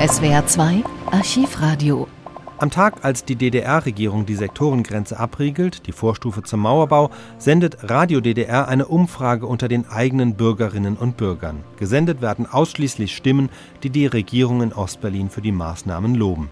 SWR 0.00 0.46
2 0.46 0.82
Archivradio. 1.10 2.08
Am 2.56 2.70
Tag, 2.70 3.04
als 3.04 3.26
die 3.26 3.36
DDR-Regierung 3.36 4.24
die 4.24 4.34
Sektorengrenze 4.34 5.20
abriegelt, 5.20 5.86
die 5.86 5.92
Vorstufe 5.92 6.42
zum 6.42 6.60
Mauerbau, 6.60 7.10
sendet 7.36 7.90
Radio 7.90 8.22
DDR 8.22 8.66
eine 8.66 8.86
Umfrage 8.86 9.44
unter 9.44 9.68
den 9.68 9.86
eigenen 9.86 10.36
Bürgerinnen 10.36 10.96
und 10.96 11.18
Bürgern. 11.18 11.62
Gesendet 11.76 12.22
werden 12.22 12.46
ausschließlich 12.46 13.14
Stimmen, 13.14 13.50
die 13.82 13.90
die 13.90 14.06
Regierung 14.06 14.62
in 14.62 14.72
Ostberlin 14.72 15.28
für 15.28 15.42
die 15.42 15.52
Maßnahmen 15.52 16.14
loben. 16.14 16.48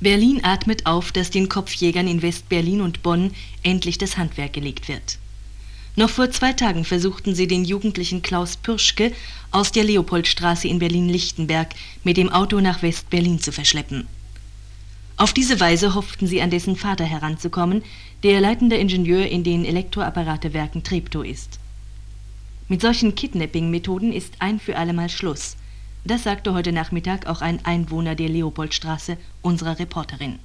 Berlin 0.00 0.42
atmet 0.42 0.86
auf, 0.86 1.12
dass 1.12 1.30
den 1.30 1.50
Kopfjägern 1.50 2.08
in 2.08 2.22
West-Berlin 2.22 2.80
und 2.80 3.02
Bonn 3.02 3.32
endlich 3.62 3.98
das 3.98 4.16
Handwerk 4.16 4.54
gelegt 4.54 4.88
wird. 4.88 5.18
Noch 5.98 6.10
vor 6.10 6.30
zwei 6.30 6.52
Tagen 6.52 6.84
versuchten 6.84 7.34
sie 7.34 7.46
den 7.46 7.64
jugendlichen 7.64 8.20
Klaus 8.20 8.58
Pürschke 8.58 9.12
aus 9.50 9.72
der 9.72 9.82
Leopoldstraße 9.84 10.68
in 10.68 10.78
Berlin-Lichtenberg 10.78 11.70
mit 12.04 12.18
dem 12.18 12.30
Auto 12.30 12.60
nach 12.60 12.82
West-Berlin 12.82 13.40
zu 13.40 13.50
verschleppen. 13.50 14.06
Auf 15.16 15.32
diese 15.32 15.58
Weise 15.58 15.94
hofften 15.94 16.26
sie 16.26 16.42
an 16.42 16.50
dessen 16.50 16.76
Vater 16.76 17.04
heranzukommen, 17.04 17.82
der 18.22 18.42
leitender 18.42 18.78
Ingenieur 18.78 19.26
in 19.26 19.42
den 19.42 19.64
Elektroapparatewerken 19.64 20.82
Treptow 20.82 21.24
ist. 21.24 21.58
Mit 22.68 22.82
solchen 22.82 23.14
Kidnapping-Methoden 23.14 24.12
ist 24.12 24.34
ein 24.40 24.60
für 24.60 24.76
allemal 24.76 25.08
Schluss. 25.08 25.56
Das 26.04 26.24
sagte 26.24 26.52
heute 26.52 26.72
Nachmittag 26.72 27.26
auch 27.26 27.40
ein 27.40 27.64
Einwohner 27.64 28.14
der 28.14 28.28
Leopoldstraße 28.28 29.16
unserer 29.40 29.78
Reporterin. 29.78 30.40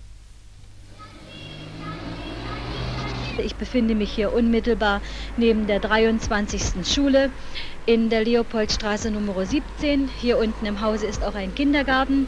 Ich 3.37 3.55
befinde 3.55 3.95
mich 3.95 4.11
hier 4.11 4.33
unmittelbar 4.33 5.01
neben 5.37 5.67
der 5.67 5.79
23. 5.79 6.85
Schule 6.87 7.31
in 7.85 8.09
der 8.09 8.23
Leopoldstraße 8.23 9.11
Nummer 9.11 9.45
17. 9.45 10.07
Hier 10.07 10.37
unten 10.37 10.65
im 10.65 10.81
Hause 10.81 11.05
ist 11.07 11.23
auch 11.23 11.35
ein 11.35 11.55
Kindergarten. 11.55 12.27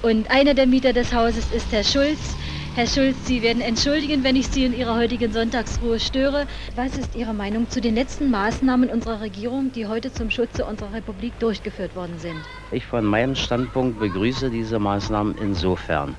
Und 0.00 0.30
einer 0.30 0.54
der 0.54 0.66
Mieter 0.66 0.92
des 0.92 1.12
Hauses 1.12 1.50
ist 1.50 1.72
Herr 1.72 1.82
Schulz. 1.82 2.36
Herr 2.74 2.86
Schulz, 2.86 3.26
Sie 3.26 3.42
werden 3.42 3.60
entschuldigen, 3.60 4.22
wenn 4.22 4.36
ich 4.36 4.46
Sie 4.46 4.64
in 4.64 4.72
Ihrer 4.72 4.96
heutigen 4.96 5.32
Sonntagsruhe 5.32 5.98
störe. 5.98 6.46
Was 6.76 6.96
ist 6.96 7.16
Ihre 7.16 7.34
Meinung 7.34 7.68
zu 7.68 7.80
den 7.80 7.96
letzten 7.96 8.30
Maßnahmen 8.30 8.90
unserer 8.90 9.20
Regierung, 9.20 9.72
die 9.72 9.86
heute 9.86 10.12
zum 10.12 10.30
Schutze 10.30 10.64
unserer 10.64 10.92
Republik 10.92 11.36
durchgeführt 11.40 11.96
worden 11.96 12.18
sind? 12.18 12.48
Ich 12.70 12.86
von 12.86 13.04
meinem 13.04 13.34
Standpunkt 13.34 13.98
begrüße 13.98 14.50
diese 14.50 14.78
Maßnahmen 14.78 15.34
insofern, 15.34 16.16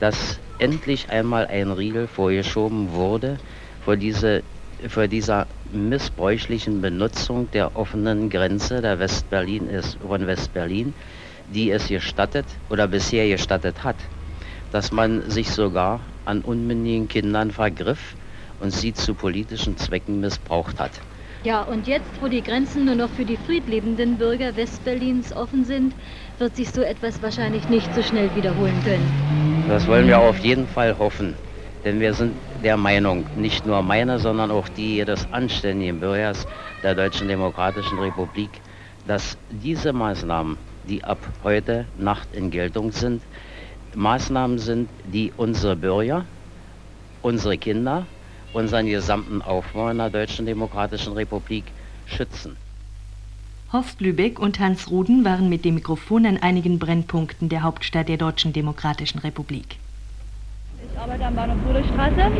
dass 0.00 0.40
endlich 0.58 1.10
einmal 1.10 1.46
ein 1.46 1.70
Riegel 1.70 2.06
vorgeschoben 2.06 2.92
wurde 2.92 3.38
vor, 3.84 3.96
diese, 3.96 4.42
vor 4.88 5.06
dieser 5.08 5.46
missbräuchlichen 5.72 6.80
Benutzung 6.80 7.50
der 7.50 7.76
offenen 7.76 8.30
Grenze 8.30 8.80
der 8.80 8.98
Westberlin 8.98 9.68
ist, 9.68 9.98
von 10.00 10.26
Westberlin 10.26 10.94
die 11.48 11.70
es 11.70 11.88
gestattet 11.88 12.44
oder 12.68 12.86
bisher 12.88 13.28
gestattet 13.28 13.82
hat, 13.84 13.96
dass 14.70 14.92
man 14.92 15.30
sich 15.30 15.48
sogar 15.50 16.00
an 16.24 16.42
unmündigen 16.42 17.08
Kindern 17.08 17.50
vergriff 17.50 18.14
und 18.60 18.70
sie 18.70 18.92
zu 18.92 19.14
politischen 19.14 19.76
Zwecken 19.76 20.20
missbraucht 20.20 20.78
hat. 20.78 20.92
Ja, 21.44 21.62
und 21.62 21.86
jetzt, 21.86 22.20
wo 22.20 22.28
die 22.28 22.42
Grenzen 22.42 22.84
nur 22.84 22.96
noch 22.96 23.10
für 23.10 23.24
die 23.24 23.36
friedlebenden 23.36 24.18
Bürger 24.18 24.56
Westberlins 24.56 25.32
offen 25.32 25.64
sind, 25.64 25.94
wird 26.38 26.56
sich 26.56 26.68
so 26.70 26.82
etwas 26.82 27.22
wahrscheinlich 27.22 27.68
nicht 27.68 27.94
so 27.94 28.02
schnell 28.02 28.28
wiederholen 28.34 28.82
können. 28.82 29.57
Das 29.68 29.86
wollen 29.86 30.06
wir 30.06 30.18
auf 30.18 30.38
jeden 30.38 30.66
Fall 30.66 30.96
hoffen. 30.98 31.36
Denn 31.84 32.00
wir 32.00 32.14
sind 32.14 32.34
der 32.64 32.76
Meinung, 32.76 33.26
nicht 33.36 33.66
nur 33.66 33.82
meine, 33.82 34.18
sondern 34.18 34.50
auch 34.50 34.68
die 34.70 34.96
jedes 34.96 35.30
anständigen 35.30 36.00
Bürgers 36.00 36.46
der 36.82 36.94
Deutschen 36.94 37.28
Demokratischen 37.28 37.98
Republik, 37.98 38.50
dass 39.06 39.36
diese 39.50 39.92
Maßnahmen 39.92 40.56
die 40.84 41.04
ab 41.04 41.18
heute 41.44 41.86
Nacht 41.98 42.28
in 42.32 42.50
Geltung 42.50 42.92
sind, 42.92 43.22
Maßnahmen 43.94 44.58
sind, 44.58 44.88
die 45.04 45.32
unsere 45.36 45.76
Bürger, 45.76 46.24
unsere 47.20 47.58
Kinder, 47.58 48.06
unseren 48.54 48.86
gesamten 48.86 49.42
Aufbau 49.42 49.90
in 49.90 49.98
der 49.98 50.08
Deutschen 50.08 50.46
Demokratischen 50.46 51.12
Republik 51.12 51.64
schützen. 52.06 52.56
Horst 53.70 54.00
Lübeck 54.00 54.38
und 54.38 54.60
Hans 54.60 54.90
Ruden 54.90 55.26
waren 55.26 55.50
mit 55.50 55.66
dem 55.66 55.74
Mikrofon 55.74 56.24
an 56.24 56.38
einigen 56.38 56.78
Brennpunkten 56.78 57.50
der 57.50 57.62
Hauptstadt 57.62 58.08
der 58.08 58.16
Deutschen 58.16 58.54
Demokratischen 58.54 59.18
Republik. 59.18 59.76
Ich 60.98 61.04
arbeite 61.04 61.26
am 61.26 61.36
Bahnhof 61.36 61.56
Ruderstraße, 61.68 62.32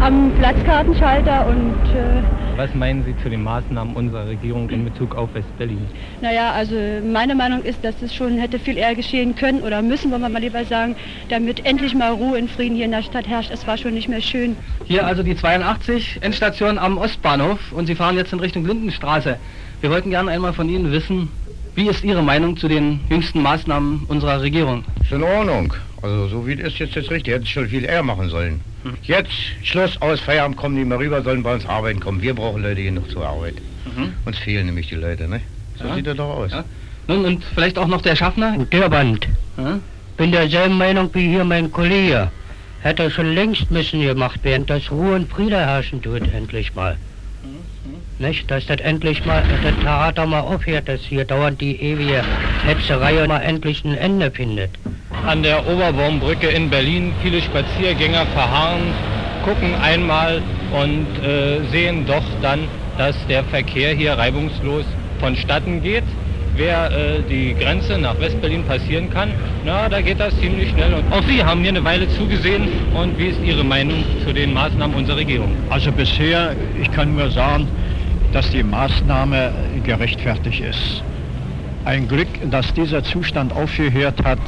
am 0.00 0.32
Platzkartenschalter 0.38 1.46
und... 1.48 1.74
Äh 1.94 2.22
Was 2.56 2.74
meinen 2.74 3.04
Sie 3.04 3.14
zu 3.22 3.28
den 3.28 3.42
Maßnahmen 3.42 3.94
unserer 3.94 4.26
Regierung 4.26 4.70
in 4.70 4.86
Bezug 4.86 5.14
auf 5.14 5.34
West-Berlin? 5.34 5.86
Naja, 6.22 6.52
also 6.52 6.76
meine 7.04 7.34
Meinung 7.34 7.62
ist, 7.62 7.84
dass 7.84 8.00
es 8.00 8.14
schon 8.14 8.38
hätte 8.38 8.58
viel 8.58 8.78
eher 8.78 8.94
geschehen 8.94 9.36
können 9.36 9.60
oder 9.60 9.82
müssen, 9.82 10.10
wollen 10.10 10.22
wir 10.22 10.30
mal 10.30 10.40
lieber 10.40 10.64
sagen, 10.64 10.96
damit 11.28 11.66
endlich 11.66 11.94
mal 11.94 12.10
Ruhe 12.10 12.38
und 12.38 12.50
Frieden 12.50 12.74
hier 12.76 12.86
in 12.86 12.92
der 12.92 13.02
Stadt 13.02 13.28
herrscht. 13.28 13.50
Es 13.52 13.66
war 13.66 13.76
schon 13.76 13.92
nicht 13.92 14.08
mehr 14.08 14.22
schön. 14.22 14.56
Hier 14.86 15.06
also 15.06 15.22
die 15.22 15.36
82, 15.36 16.20
Endstation 16.22 16.78
am 16.78 16.96
Ostbahnhof 16.96 17.70
und 17.72 17.84
Sie 17.84 17.94
fahren 17.94 18.16
jetzt 18.16 18.32
in 18.32 18.40
Richtung 18.40 18.64
Lindenstraße. 18.64 19.36
Wir 19.82 19.90
wollten 19.90 20.08
gerne 20.08 20.30
einmal 20.30 20.54
von 20.54 20.70
Ihnen 20.70 20.90
wissen, 20.90 21.28
wie 21.74 21.86
ist 21.86 22.02
Ihre 22.02 22.22
Meinung 22.22 22.56
zu 22.56 22.66
den 22.66 23.00
jüngsten 23.10 23.42
Maßnahmen 23.42 24.06
unserer 24.08 24.40
Regierung? 24.40 24.84
Ist 25.02 25.12
in 25.12 25.22
Ordnung. 25.22 25.74
Also 26.02 26.28
so 26.28 26.46
wie 26.46 26.52
es 26.54 26.72
ist 26.72 26.78
jetzt, 26.78 26.94
jetzt 26.94 27.10
richtig. 27.10 27.34
Hätte 27.34 27.44
es 27.44 27.48
schon 27.48 27.68
viel 27.68 27.84
eher 27.84 28.02
machen 28.02 28.28
sollen. 28.28 28.60
Hm. 28.84 28.94
Jetzt 29.02 29.32
Schluss, 29.62 30.00
aus, 30.00 30.20
Feierabend, 30.20 30.56
kommen 30.56 30.76
die 30.76 30.84
mal 30.84 30.98
rüber, 30.98 31.22
sollen 31.22 31.42
bei 31.42 31.54
uns 31.54 31.66
arbeiten 31.66 32.00
kommen. 32.00 32.22
Wir 32.22 32.34
brauchen 32.34 32.62
Leute 32.62 32.82
genug 32.82 33.10
zur 33.10 33.26
Arbeit. 33.26 33.56
Mhm. 33.84 34.12
Uns 34.24 34.38
fehlen 34.38 34.66
nämlich 34.66 34.88
die 34.88 34.96
Leute, 34.96 35.28
ne? 35.28 35.40
So 35.78 35.86
ja. 35.86 35.94
sieht 35.94 36.06
das 36.06 36.16
doch 36.16 36.30
aus. 36.36 36.52
Ja. 36.52 36.64
Nun, 37.08 37.24
und 37.24 37.44
vielleicht 37.54 37.78
auch 37.78 37.86
noch 37.86 38.02
der 38.02 38.16
Schaffner? 38.16 38.56
Der 38.58 38.88
Band. 38.88 39.28
Ja? 39.56 39.78
Bin 40.16 40.32
derselben 40.32 40.76
Meinung 40.76 41.10
wie 41.12 41.28
hier 41.28 41.44
mein 41.44 41.70
Kollege. 41.70 42.30
Hätte 42.82 43.10
schon 43.10 43.34
längst 43.34 43.70
müssen 43.70 44.02
gemacht 44.02 44.42
werden, 44.44 44.66
dass 44.66 44.90
Ruhe 44.90 45.14
und 45.14 45.30
Friede 45.30 45.58
herrschen 45.58 46.02
tut, 46.02 46.22
endlich 46.32 46.74
mal. 46.74 46.96
Nicht, 48.18 48.50
dass 48.50 48.64
das 48.66 48.80
endlich 48.80 49.26
mal, 49.26 49.42
das 49.62 49.74
Theater 49.82 50.24
mal 50.24 50.40
aufhört, 50.40 50.88
dass 50.88 51.02
hier 51.02 51.24
dauernd 51.26 51.60
die 51.60 51.76
ewige 51.76 52.22
Hetzerei 52.64 53.26
mal 53.26 53.40
endlich 53.40 53.84
ein 53.84 53.94
Ende 53.94 54.30
findet. 54.30 54.70
An 55.26 55.42
der 55.42 55.66
Oberbaumbrücke 55.66 56.46
in 56.46 56.70
Berlin 56.70 57.12
viele 57.20 57.42
Spaziergänger 57.42 58.26
verharren, 58.26 58.94
gucken 59.44 59.74
einmal 59.82 60.40
und 60.70 61.06
äh, 61.20 61.68
sehen 61.72 62.06
doch 62.06 62.22
dann, 62.42 62.60
dass 62.96 63.16
der 63.26 63.42
Verkehr 63.42 63.92
hier 63.92 64.12
reibungslos 64.12 64.84
vonstatten 65.18 65.82
geht. 65.82 66.04
Wer 66.54 66.92
äh, 66.92 67.22
die 67.28 67.56
Grenze 67.58 67.98
nach 67.98 68.20
Westberlin 68.20 68.62
passieren 68.62 69.10
kann, 69.10 69.32
na, 69.64 69.88
da 69.88 70.00
geht 70.00 70.20
das 70.20 70.32
ziemlich 70.38 70.70
schnell. 70.70 70.94
Und 70.94 71.12
auch 71.12 71.24
Sie 71.24 71.42
haben 71.42 71.60
hier 71.60 71.70
eine 71.70 71.82
Weile 71.82 72.08
zugesehen. 72.08 72.68
Und 72.94 73.18
wie 73.18 73.26
ist 73.26 73.40
Ihre 73.44 73.64
Meinung 73.64 74.04
zu 74.24 74.32
den 74.32 74.54
Maßnahmen 74.54 74.96
unserer 74.96 75.16
Regierung? 75.16 75.50
Also 75.70 75.90
bisher, 75.90 76.54
ich 76.80 76.90
kann 76.92 77.16
nur 77.16 77.32
sagen, 77.32 77.66
dass 78.32 78.48
die 78.50 78.62
Maßnahme 78.62 79.52
gerechtfertigt 79.82 80.60
ist. 80.60 81.02
Ein 81.84 82.06
Glück, 82.06 82.28
dass 82.48 82.72
dieser 82.74 83.02
Zustand 83.02 83.52
aufgehört 83.52 84.24
hat 84.24 84.38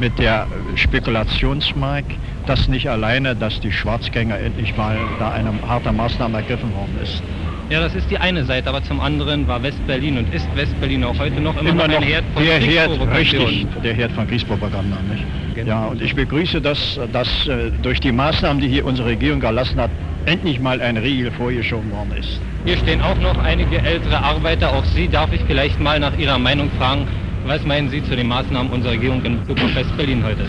mit 0.00 0.18
der 0.18 0.46
Spekulationsmark, 0.76 2.04
dass 2.46 2.68
nicht 2.68 2.88
alleine, 2.88 3.36
dass 3.36 3.60
die 3.60 3.72
Schwarzgänger 3.72 4.38
endlich 4.38 4.76
mal 4.76 4.96
da 5.18 5.30
eine 5.30 5.52
harte 5.66 5.92
Maßnahme 5.92 6.38
ergriffen 6.38 6.74
worden 6.74 6.98
ist. 7.02 7.22
Ja, 7.70 7.80
das 7.80 7.94
ist 7.94 8.10
die 8.10 8.18
eine 8.18 8.44
Seite, 8.44 8.68
aber 8.68 8.82
zum 8.82 9.00
anderen 9.00 9.48
war 9.48 9.62
Westberlin 9.62 10.18
und 10.18 10.34
ist 10.34 10.46
Westberlin 10.54 11.04
auch 11.04 11.18
heute 11.18 11.40
noch 11.40 11.58
immer, 11.58 11.70
immer 11.70 11.88
noch 11.88 11.96
ein 11.96 12.02
Herd 12.02 12.24
von 12.34 12.44
der 12.44 12.58
Herd, 12.58 12.90
richtig, 13.16 13.66
der 13.82 13.94
Herd 13.94 14.12
von 14.12 14.26
Kriegspropaganda. 14.26 14.98
Nicht? 15.10 15.24
Genau. 15.54 15.68
Ja, 15.68 15.86
und 15.86 16.02
ich 16.02 16.14
begrüße, 16.14 16.60
dass, 16.60 17.00
dass 17.12 17.46
äh, 17.46 17.70
durch 17.82 18.00
die 18.00 18.12
Maßnahmen, 18.12 18.60
die 18.60 18.68
hier 18.68 18.84
unsere 18.84 19.08
Regierung 19.08 19.40
erlassen 19.42 19.80
hat, 19.80 19.90
endlich 20.26 20.60
mal 20.60 20.80
ein 20.82 20.96
Riegel 20.96 21.30
vorgeschoben 21.30 21.90
worden 21.92 22.12
ist. 22.18 22.40
Hier 22.64 22.76
stehen 22.76 23.00
auch 23.00 23.18
noch 23.18 23.38
einige 23.42 23.78
ältere 23.78 24.22
Arbeiter. 24.22 24.72
Auch 24.72 24.84
Sie 24.84 25.08
darf 25.08 25.32
ich 25.32 25.40
vielleicht 25.46 25.80
mal 25.80 25.98
nach 25.98 26.16
Ihrer 26.18 26.38
Meinung 26.38 26.70
fragen. 26.78 27.06
Was 27.46 27.64
meinen 27.64 27.90
Sie 27.90 28.02
zu 28.04 28.14
den 28.14 28.28
Maßnahmen 28.28 28.72
unserer 28.72 28.92
Regierung 28.92 29.24
in 29.24 29.40
Bezug 29.40 29.64
auf 29.64 29.74
West-Berlin 29.74 30.22
heute? 30.24 30.44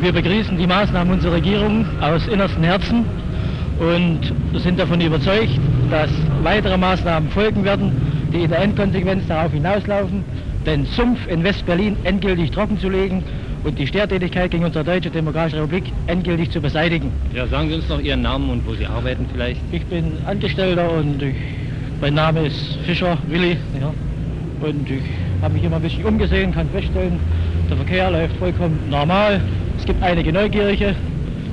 Wir 0.00 0.12
begrüßen 0.12 0.58
die 0.58 0.66
Maßnahmen 0.66 1.14
unserer 1.14 1.34
Regierung 1.34 1.86
aus 2.02 2.26
innerstem 2.28 2.62
Herzen 2.62 3.06
und 3.78 4.60
sind 4.60 4.78
davon 4.78 5.00
überzeugt, 5.00 5.58
dass 5.90 6.10
weitere 6.42 6.76
Maßnahmen 6.76 7.30
folgen 7.30 7.64
werden, 7.64 7.92
die 8.32 8.42
in 8.42 8.50
der 8.50 8.60
Endkonsequenz 8.60 9.26
darauf 9.26 9.52
hinauslaufen, 9.52 10.24
den 10.66 10.84
Sumpf 10.84 11.26
in 11.26 11.42
West-Berlin 11.42 11.96
endgültig 12.04 12.50
trockenzulegen 12.50 13.22
und 13.64 13.78
die 13.78 13.86
Störtätigkeit 13.86 14.50
gegen 14.50 14.64
unsere 14.64 14.84
Deutsche 14.84 15.10
Demokratische 15.10 15.62
Republik 15.62 15.84
endgültig 16.06 16.50
zu 16.50 16.60
beseitigen. 16.60 17.10
Ja, 17.34 17.46
sagen 17.46 17.68
Sie 17.70 17.76
uns 17.76 17.88
noch 17.88 18.00
Ihren 18.00 18.22
Namen 18.22 18.50
und 18.50 18.66
wo 18.66 18.74
Sie 18.74 18.86
arbeiten 18.86 19.26
vielleicht. 19.32 19.60
Ich 19.72 19.84
bin 19.86 20.12
Angestellter 20.26 20.92
und 20.92 21.22
ich, 21.22 21.34
mein 22.00 22.14
Name 22.14 22.46
ist 22.46 22.76
Fischer 22.84 23.16
Willi. 23.26 23.56
Ja. 23.80 23.92
Und 24.60 24.90
ich 24.90 25.02
habe 25.42 25.54
mich 25.54 25.64
immer 25.64 25.76
ein 25.76 25.82
bisschen 25.82 26.04
umgesehen, 26.04 26.52
kann 26.52 26.68
feststellen, 26.70 27.18
der 27.68 27.76
Verkehr 27.76 28.10
läuft 28.10 28.36
vollkommen 28.36 28.78
normal. 28.90 29.40
Es 29.78 29.84
gibt 29.84 30.02
einige 30.02 30.32
Neugierige, 30.32 30.94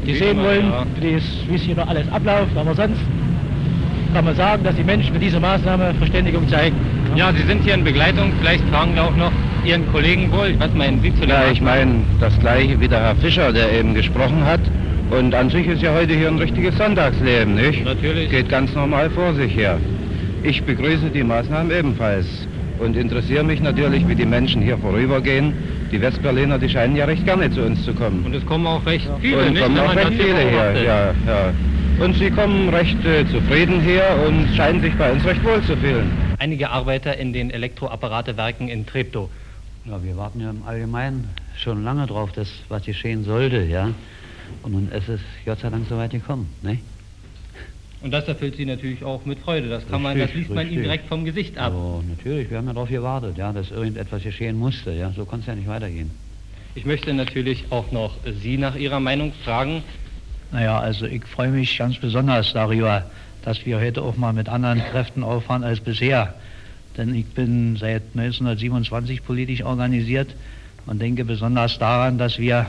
die 0.06 0.16
sehen 0.16 0.38
wollen, 0.38 0.72
ja. 0.72 0.86
wie 1.00 1.56
es 1.56 1.62
hier 1.62 1.76
noch 1.76 1.88
alles 1.88 2.10
abläuft, 2.12 2.56
aber 2.56 2.74
sonst 2.74 3.00
kann 4.14 4.26
man 4.26 4.36
sagen, 4.36 4.64
dass 4.64 4.76
die 4.76 4.84
Menschen 4.84 5.12
mit 5.14 5.24
dieser 5.24 5.40
Maßnahme 5.40 5.94
Verständigung 5.96 6.48
zeigen. 6.48 6.76
Ja, 7.16 7.32
Sie 7.34 7.44
sind 7.44 7.64
hier 7.64 7.74
in 7.74 7.84
Begleitung, 7.84 8.32
vielleicht 8.40 8.64
fragen 8.70 8.96
wir 8.96 9.04
auch 9.04 9.16
noch, 9.16 9.32
Ihren 9.66 9.90
Kollegen 9.92 10.30
Bolt, 10.30 10.60
was 10.60 10.74
meinen 10.74 11.02
Sie 11.02 11.14
zu 11.16 11.26
der 11.26 11.46
Ja, 11.46 11.52
ich 11.52 11.62
meine 11.62 12.02
das 12.20 12.38
gleiche 12.40 12.80
wie 12.80 12.88
der 12.88 13.00
Herr 13.00 13.16
Fischer, 13.16 13.52
der 13.54 13.72
eben 13.72 13.94
gesprochen 13.94 14.44
hat. 14.46 14.60
Und 15.10 15.34
an 15.34 15.50
sich 15.50 15.68
ist 15.68 15.82
ja 15.82 15.94
heute 15.94 16.14
hier 16.14 16.28
ein 16.28 16.38
richtiges 16.38 16.78
Sonntagsleben, 16.78 17.56
nicht? 17.56 17.86
Natürlich. 17.86 18.30
Geht 18.30 18.50
ganz 18.50 18.74
normal 18.74 19.10
vor 19.10 19.34
sich 19.34 19.56
her. 19.56 19.78
Ich 20.44 20.64
begrüße 20.64 21.10
die 21.14 21.24
Maßnahmen 21.24 21.72
ebenfalls 21.72 22.26
und 22.80 22.96
interessiere 22.96 23.44
mich 23.44 23.62
natürlich, 23.62 24.08
wie 24.08 24.16
die 24.16 24.26
Menschen 24.26 24.62
hier 24.62 24.78
vorübergehen. 24.78 25.54
Die 25.92 26.02
Westberliner, 26.02 26.58
die 26.58 26.70
scheinen 26.70 26.96
ja 26.96 27.06
recht 27.06 27.26
gerne 27.26 27.52
zu 27.52 27.62
uns 27.64 27.84
zu 27.84 27.94
kommen. 27.94 28.26
Und 28.26 28.34
es 28.34 28.46
kommen 28.46 28.66
auch 28.66 28.86
recht 28.86 29.08
viele, 29.22 29.38
und 29.38 29.54
nicht? 29.54 29.64
kommen 29.64 29.78
auch 29.80 29.96
recht 29.96 30.10
hier 30.10 30.24
viele 30.24 30.40
her, 30.40 30.84
ja, 30.84 31.14
ja. 31.28 31.54
Und 32.04 32.16
sie 32.16 32.32
kommen 32.32 32.70
recht 32.70 33.06
äh, 33.06 33.26
zufrieden 33.28 33.80
her 33.80 34.18
und 34.28 34.48
scheinen 34.56 34.82
sich 34.82 34.94
bei 34.96 35.12
uns 35.12 35.24
recht 35.26 35.44
wohl 35.44 35.62
zu 35.62 35.78
fühlen. 35.78 36.12
Einige 36.40 36.70
Arbeiter 36.70 37.18
in 37.18 37.34
den 37.34 37.52
Elektroapparatewerken 37.52 38.68
in 38.68 38.86
Treptow. 38.86 39.30
Ja, 39.86 40.04
wir 40.04 40.18
warten 40.18 40.40
ja 40.40 40.50
im 40.50 40.64
Allgemeinen 40.66 41.30
schon 41.58 41.84
lange 41.84 42.08
drauf, 42.08 42.32
dass 42.32 42.50
was 42.70 42.84
geschehen 42.84 43.24
sollte, 43.24 43.64
ja. 43.64 43.90
Und 44.64 44.72
nun 44.72 44.90
ist 44.92 45.10
es 45.10 45.20
Gott 45.46 45.60
sei 45.60 45.70
Dank 45.70 45.86
so 45.88 45.98
weit 45.98 46.12
gekommen, 46.12 46.50
ne? 46.62 46.80
Und 48.04 48.12
das 48.12 48.28
erfüllt 48.28 48.58
Sie 48.58 48.66
natürlich 48.66 49.02
auch 49.02 49.26
mit 49.26 49.40
Freude. 49.40 49.70
Das 49.70 49.88
kann 49.88 50.02
man, 50.02 50.18
das 50.20 50.28
Richtig, 50.28 50.42
liest 50.42 50.50
man 50.50 50.60
Ihnen 50.60 50.68
richtig. 50.68 50.84
direkt 50.84 51.08
vom 51.08 51.24
Gesicht 51.24 51.58
ab. 51.58 51.72
Aber 51.72 52.04
natürlich, 52.08 52.50
wir 52.50 52.58
haben 52.58 52.68
ja 52.68 52.74
darauf 52.74 52.90
gewartet, 52.90 53.38
ja, 53.38 53.54
dass 53.54 53.72
irgendetwas 53.72 54.24
geschehen 54.24 54.60
musste, 54.60 54.92
ja. 54.92 55.12
So 55.16 55.24
konnte 55.24 55.44
es 55.44 55.48
ja 55.48 55.56
nicht 55.56 55.70
weitergehen. 55.70 56.12
Ich 56.76 56.86
möchte 56.86 57.14
natürlich 57.14 57.64
auch 57.70 57.94
noch 57.94 58.18
Sie 58.42 58.58
nach 58.58 58.76
Ihrer 58.76 59.00
Meinung 59.00 59.32
fragen. 59.46 59.84
Naja, 60.52 60.80
also 60.80 61.06
ich 61.06 61.24
freue 61.24 61.50
mich 61.50 61.78
ganz 61.78 61.98
besonders 61.98 62.52
darüber, 62.52 63.10
dass 63.44 63.66
wir 63.66 63.80
heute 63.80 64.02
auch 64.02 64.18
mal 64.18 64.34
mit 64.34 64.50
anderen 64.50 64.80
Kräften 64.80 65.24
auffahren 65.24 65.64
als 65.64 65.80
bisher. 65.80 66.34
Denn 66.98 67.16
ich 67.16 67.26
bin 67.28 67.78
seit 67.78 68.04
1927 68.16 69.24
politisch 69.24 69.64
organisiert 69.64 70.36
und 70.88 71.02
denke 71.02 71.24
besonders 71.24 71.80
daran, 71.80 72.18
dass 72.18 72.38
wir 72.38 72.66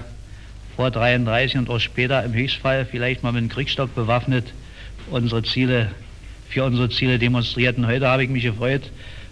vor 0.77 0.93
33 0.93 1.59
und 1.59 1.71
auch 1.71 1.81
später 1.81 2.23
im 2.25 2.35
Höchstfall 2.35 2.87
vielleicht 2.87 3.25
mal 3.25 3.33
mit 3.33 3.41
einem 3.41 3.49
Kriegsstock 3.49 3.95
bewaffnet 3.97 4.53
unsere 5.11 5.43
Ziele, 5.43 5.91
für 6.49 6.65
unsere 6.65 6.89
Ziele 6.89 7.19
demonstrierten. 7.19 7.87
Heute 7.87 8.09
habe 8.09 8.25
ich 8.25 8.31
mich 8.31 8.45
gefreut, 8.45 8.83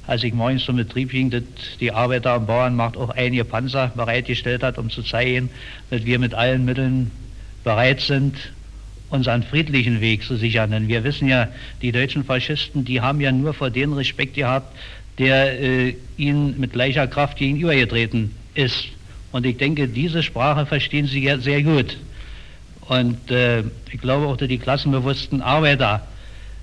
als 0.07 0.25
ich 0.25 0.35
morgens 0.35 0.65
zum 0.65 0.77
Betrieb 0.77 1.11
ging, 1.11 1.31
dass 1.31 1.43
die 1.81 1.93
Arbeiter- 1.93 2.37
und 2.37 2.47
Bauernmacht 2.47 2.97
auch 2.97 3.11
einige 3.11 3.45
Panzer 3.45 3.93
bereitgestellt 3.95 4.63
hat, 4.63 4.79
um 4.79 4.91
zu 4.91 5.03
zeigen, 5.03 5.51
dass 5.91 6.05
wir 6.05 6.19
mit 6.19 6.35
allen 6.35 6.65
Mitteln 6.65 7.11
bereit 7.65 8.01
sind, 8.01 8.37
unseren 9.11 9.43
friedlichen 9.43 10.01
Weg 10.01 10.25
zu 10.25 10.37
sichern. 10.37 10.71
Denn 10.71 10.89
wir 10.89 11.05
wissen 11.05 11.29
ja, 11.29 11.49
die 11.83 11.93
deutschen 11.93 12.25
Faschisten, 12.25 12.85
die 12.85 13.01
haben 13.01 13.21
ja 13.21 13.31
nur 13.31 13.55
vor 13.55 13.71
den 13.71 13.93
Respekt 13.93 14.35
gehabt, 14.35 14.75
der 15.19 15.61
äh, 15.61 15.95
ihnen 16.17 16.59
mit 16.59 16.73
gleicher 16.73 17.07
Kraft 17.07 17.37
gegenübergetreten 17.37 18.35
ist. 18.55 18.89
Und 19.31 19.47
ich 19.47 19.57
denke, 19.59 19.87
diese 19.89 20.23
Sprache 20.23 20.67
verstehen 20.67 21.07
sie 21.07 21.23
ja 21.23 21.39
sehr 21.39 21.63
gut. 21.63 21.97
Und 22.93 23.31
äh, 23.31 23.65
ich 23.91 24.03
glaube 24.03 24.27
auch, 24.27 24.37
dass 24.37 24.49
die 24.49 24.59
klassenbewussten 24.59 25.41
Arbeiter 25.41 26.03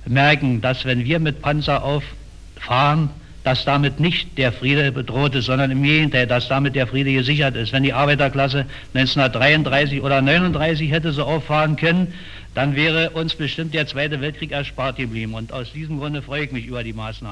merken, 0.06 0.62
dass 0.62 0.86
wenn 0.86 1.04
wir 1.04 1.18
mit 1.18 1.42
Panzer 1.42 1.84
auffahren, 1.84 3.10
dass 3.44 3.66
damit 3.66 4.00
nicht 4.00 4.38
der 4.38 4.52
Friede 4.52 4.92
bedroht 4.92 5.34
ist, 5.34 5.46
sondern 5.46 5.72
im 5.72 5.82
Gegenteil, 5.82 6.28
dass 6.28 6.48
damit 6.48 6.76
der 6.76 6.86
Friede 6.86 7.12
gesichert 7.14 7.56
ist. 7.56 7.74
Wenn 7.74 7.82
die 7.82 7.94
Arbeiterklasse 7.94 8.68
1933 8.94 10.02
oder 10.02 10.18
1939 10.18 10.92
hätte 10.92 11.14
so 11.14 11.24
auffahren 11.24 11.76
können, 11.78 12.14
dann 12.54 12.76
wäre 12.76 13.10
uns 13.12 13.34
bestimmt 13.34 13.74
der 13.74 13.88
Zweite 13.88 14.22
Weltkrieg 14.22 14.52
erspart 14.52 14.98
geblieben. 14.98 15.34
Und 15.34 15.52
aus 15.52 15.72
diesem 15.74 15.98
Grunde 15.98 16.22
freue 16.22 16.44
ich 16.44 16.52
mich 16.52 16.68
über 16.68 16.84
die 16.84 16.94
Maßnahmen. 16.94 17.28